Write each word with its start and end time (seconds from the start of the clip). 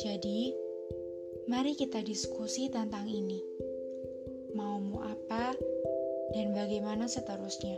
Jadi, 0.00 0.56
mari 1.52 1.76
kita 1.76 2.00
diskusi 2.00 2.72
tentang 2.72 3.04
ini. 3.04 3.44
Maumu 4.56 5.04
apa 5.04 5.52
dan 6.32 6.56
bagaimana 6.56 7.04
seterusnya? 7.12 7.76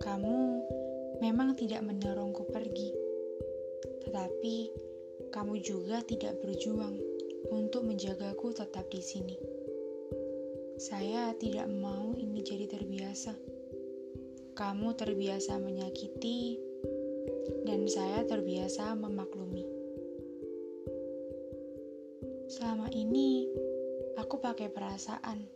Kamu 0.00 0.36
memang 1.20 1.52
tidak 1.52 1.84
mendorongku 1.84 2.48
pergi, 2.48 2.88
tetapi 4.08 4.56
kamu 5.28 5.60
juga 5.60 6.00
tidak 6.00 6.40
berjuang 6.40 6.96
untuk 7.52 7.84
menjagaku 7.84 8.56
tetap 8.56 8.88
di 8.88 9.04
sini. 9.04 9.36
Saya 10.80 11.36
tidak 11.36 11.68
mau 11.68 12.16
ini 12.16 12.40
jadi. 12.40 12.59
Kamu 14.60 14.92
terbiasa 14.92 15.56
menyakiti, 15.56 16.60
dan 17.64 17.88
saya 17.88 18.28
terbiasa 18.28 18.92
memaklumi. 18.92 19.64
Selama 22.44 22.92
ini, 22.92 23.48
aku 24.20 24.36
pakai 24.36 24.68
perasaan. 24.68 25.48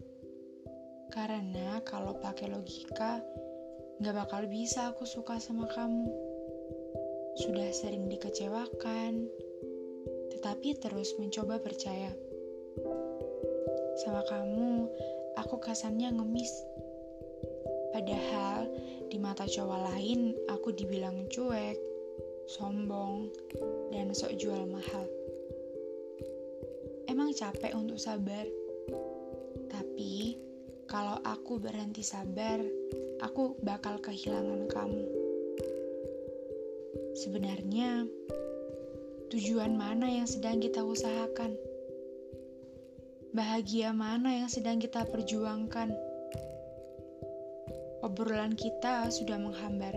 Karena 1.12 1.84
kalau 1.84 2.16
pakai 2.16 2.48
logika, 2.48 3.20
gak 4.00 4.16
bakal 4.16 4.48
bisa 4.48 4.96
aku 4.96 5.04
suka 5.04 5.36
sama 5.36 5.68
kamu. 5.68 6.08
Sudah 7.44 7.68
sering 7.76 8.08
dikecewakan, 8.08 9.28
tetapi 10.32 10.80
terus 10.80 11.12
mencoba 11.20 11.60
percaya. 11.60 12.08
Sama 14.00 14.24
kamu, 14.32 14.88
aku 15.36 15.60
kesannya 15.60 16.08
ngemis. 16.08 16.56
Padahal 17.94 18.66
di 19.06 19.22
mata 19.22 19.46
cowok 19.46 19.94
lain, 19.94 20.34
aku 20.50 20.74
dibilang 20.74 21.30
cuek, 21.30 21.78
sombong, 22.50 23.30
dan 23.94 24.10
sok 24.10 24.34
jual 24.34 24.66
mahal. 24.66 25.06
Emang 27.06 27.30
capek 27.30 27.70
untuk 27.78 28.02
sabar. 28.02 28.42
Tapi, 29.70 30.34
kalau 30.90 31.22
aku 31.22 31.62
berhenti 31.62 32.02
sabar, 32.02 32.58
aku 33.22 33.54
bakal 33.62 34.02
kehilangan 34.02 34.66
kamu. 34.66 35.06
Sebenarnya, 37.14 38.10
tujuan 39.30 39.78
mana 39.78 40.10
yang 40.10 40.26
sedang 40.26 40.58
kita 40.58 40.82
usahakan? 40.82 41.54
Bahagia 43.30 43.94
mana 43.94 44.42
yang 44.42 44.50
sedang 44.50 44.82
kita 44.82 45.06
perjuangkan? 45.06 46.13
Obrolan 48.14 48.54
kita 48.54 49.10
sudah 49.10 49.42
menghambar. 49.42 49.90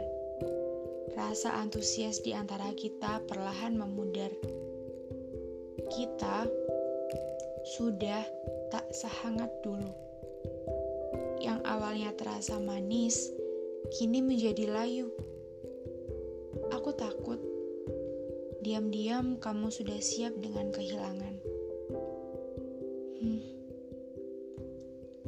Rasa 1.13 1.53
antusias 1.53 2.17
di 2.25 2.33
antara 2.33 2.73
kita 2.73 3.21
perlahan 3.29 3.77
memudar. 3.77 4.33
Kita 5.85 6.49
sudah 7.77 8.25
tak 8.73 8.89
sehangat 8.89 9.53
dulu. 9.61 9.93
Yang 11.45 11.61
awalnya 11.61 12.09
terasa 12.17 12.57
manis, 12.57 13.29
kini 13.93 14.25
menjadi 14.25 14.65
layu. 14.65 15.13
Aku 16.73 16.97
takut. 16.97 17.38
Diam-diam 18.65 19.38
kamu 19.38 19.69
sudah 19.69 20.01
siap 20.01 20.33
dengan 20.41 20.73
kehilangan. 20.73 21.35
Hmm. 23.21 23.41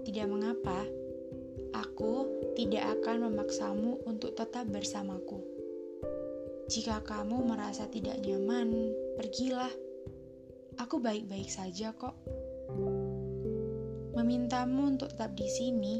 Tidak 0.09 0.25
mengapa, 0.25 0.89
aku 1.73 2.27
tidak 2.57 2.99
akan 2.99 3.29
memaksamu 3.29 4.01
untuk 4.05 4.33
tetap 4.33 4.65
bersamaku. 4.69 5.41
Jika 6.69 7.01
kamu 7.01 7.49
merasa 7.49 7.89
tidak 7.89 8.21
nyaman, 8.21 8.93
pergilah. 9.17 9.73
Aku 10.77 11.01
baik-baik 11.01 11.49
saja 11.49 11.89
kok. 11.97 12.13
Memintamu 14.13 14.93
untuk 14.93 15.09
tetap 15.09 15.33
di 15.33 15.49
sini 15.49 15.97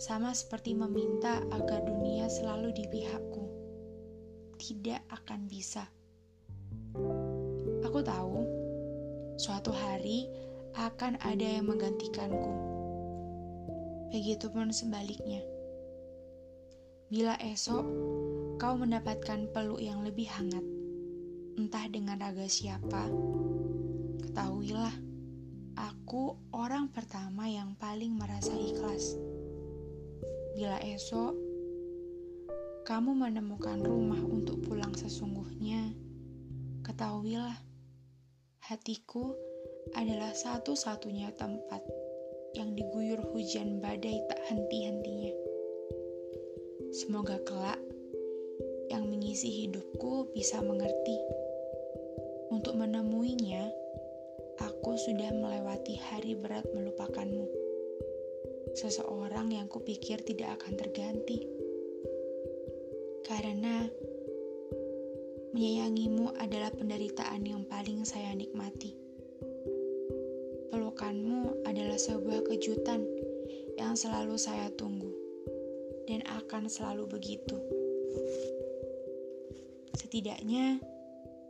sama 0.00 0.32
seperti 0.32 0.72
meminta 0.72 1.44
agar 1.52 1.84
dunia 1.84 2.28
selalu 2.32 2.72
di 2.72 2.84
pihakku. 2.88 3.44
Tidak 4.56 5.00
akan 5.12 5.40
bisa. 5.48 5.84
Aku 7.84 8.00
tahu 8.00 8.36
suatu 9.36 9.72
hari 9.72 10.28
akan 10.76 11.20
ada 11.20 11.60
yang 11.60 11.68
menggantikanku. 11.68 12.75
Begitupun 14.10 14.70
sebaliknya. 14.70 15.42
Bila 17.06 17.38
esok 17.38 17.84
kau 18.58 18.74
mendapatkan 18.74 19.50
peluk 19.54 19.78
yang 19.78 20.02
lebih 20.02 20.26
hangat, 20.26 20.62
entah 21.54 21.86
dengan 21.90 22.18
raga 22.18 22.50
siapa, 22.50 23.06
Ketahuilah, 24.16 24.92
aku 25.76 26.36
orang 26.52 26.92
pertama 26.92 27.48
yang 27.48 27.72
paling 27.76 28.16
merasa 28.16 28.52
ikhlas. 28.52 29.16
Bila 30.56 30.80
esok 30.82 31.32
kamu 32.86 33.12
menemukan 33.18 33.82
rumah 33.82 34.22
untuk 34.22 34.62
pulang 34.62 34.94
sesungguhnya, 34.94 35.90
ketahuilah, 36.86 37.58
hatiku 38.62 39.34
adalah 39.94 40.30
satu-satunya 40.34 41.34
tempat 41.34 41.82
yang 42.56 42.72
diguyur 42.72 43.20
hujan 43.36 43.84
badai 43.84 44.16
tak 44.32 44.40
henti-hentinya. 44.48 45.36
Semoga 46.88 47.36
kelak 47.44 47.76
yang 48.88 49.12
mengisi 49.12 49.52
hidupku 49.52 50.32
bisa 50.32 50.64
mengerti. 50.64 51.20
Untuk 52.48 52.80
menemuinya, 52.80 53.68
aku 54.56 54.96
sudah 54.96 55.28
melewati 55.36 56.00
hari 56.00 56.32
berat 56.32 56.64
melupakanmu. 56.72 57.44
Seseorang 58.72 59.52
yang 59.52 59.68
kupikir 59.68 60.24
tidak 60.24 60.56
akan 60.56 60.80
terganti. 60.80 61.44
Karena 63.20 63.84
menyayangimu 65.52 66.40
adalah 66.40 66.72
penderitaan 66.72 67.44
yang 67.44 67.68
paling 67.68 68.08
saya 68.08 68.32
nikmati. 68.32 69.05
Adalah 71.96 72.12
sebuah 72.12 72.40
kejutan 72.52 73.08
yang 73.80 73.96
selalu 73.96 74.36
saya 74.36 74.68
tunggu 74.76 75.08
dan 76.04 76.20
akan 76.28 76.68
selalu 76.68 77.08
begitu. 77.08 77.56
Setidaknya, 79.96 80.76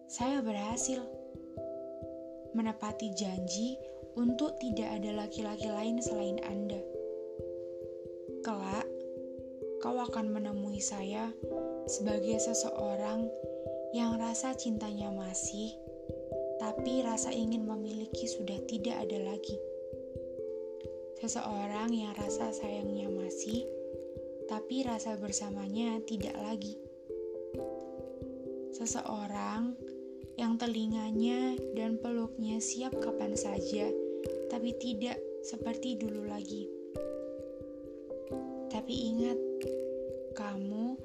saya 0.06 0.38
berhasil 0.46 1.02
menepati 2.54 3.10
janji 3.18 3.74
untuk 4.14 4.54
tidak 4.62 4.86
ada 4.86 5.26
laki-laki 5.26 5.66
lain 5.66 5.98
selain 5.98 6.38
Anda. 6.46 6.78
Kelak, 8.46 8.86
kau 9.82 9.98
akan 9.98 10.30
menemui 10.30 10.78
saya 10.78 11.34
sebagai 11.90 12.38
seseorang 12.38 13.26
yang 13.98 14.14
rasa 14.14 14.54
cintanya 14.54 15.10
masih, 15.10 15.74
tapi 16.62 17.02
rasa 17.02 17.34
ingin 17.34 17.66
memiliki 17.66 18.30
sudah 18.30 18.62
tidak 18.70 18.94
ada 19.02 19.26
lagi. 19.26 19.58
Seseorang 21.16 21.96
yang 21.96 22.12
rasa 22.12 22.52
sayangnya 22.52 23.08
masih, 23.08 23.64
tapi 24.52 24.84
rasa 24.84 25.16
bersamanya 25.16 25.96
tidak 26.04 26.36
lagi. 26.36 26.76
Seseorang 28.76 29.72
yang 30.36 30.60
telinganya 30.60 31.56
dan 31.72 31.96
peluknya 31.96 32.60
siap 32.60 32.92
kapan 33.00 33.32
saja, 33.32 33.88
tapi 34.52 34.76
tidak 34.76 35.16
seperti 35.40 35.96
dulu 35.96 36.28
lagi. 36.28 36.68
Tapi 38.68 38.94
ingat, 39.08 39.38
kamu 40.36 41.00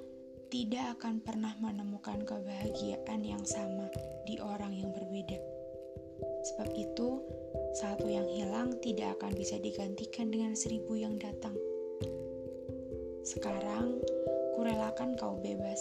tidak 0.51 0.99
akan 0.99 1.23
pernah 1.23 1.55
menemukan 1.63 2.19
kebahagiaan 2.27 3.23
yang 3.23 3.47
sama 3.47 3.87
di 4.27 4.35
orang 4.43 4.75
yang 4.75 4.91
berbeda. 4.91 5.50
Tidak 8.81 9.21
akan 9.21 9.37
bisa 9.37 9.61
digantikan 9.61 10.33
dengan 10.33 10.57
seribu 10.57 10.97
yang 10.97 11.21
datang. 11.21 11.53
Sekarang, 13.21 14.01
kurelakan 14.57 15.13
kau 15.13 15.37
bebas. 15.37 15.77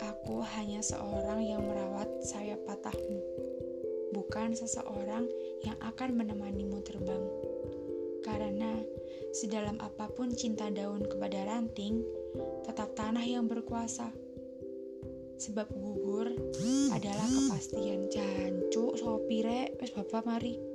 Aku 0.00 0.40
hanya 0.40 0.80
seorang 0.80 1.44
yang 1.44 1.60
merawat 1.60 2.08
sayap 2.24 2.64
patahmu, 2.64 3.20
bukan 4.16 4.56
seseorang 4.56 5.28
yang 5.68 5.76
akan 5.84 6.16
menemanimu 6.16 6.80
terbang. 6.80 7.24
Karena 8.24 8.80
sedalam 9.36 9.76
apa 9.84 10.08
pun 10.08 10.32
cinta 10.32 10.72
daun 10.72 11.04
kepada 11.04 11.44
ranting, 11.44 12.00
tetap 12.64 12.96
tanah 12.96 13.24
yang 13.24 13.44
berkuasa. 13.44 14.08
Sebab 15.38 15.70
gugur 15.70 16.34
adalah 16.90 17.28
kepastian 17.30 18.10
jancuk 18.10 18.98
sopire 18.98 19.70
wes 19.78 19.94
bapak 19.94 20.26
mari 20.26 20.67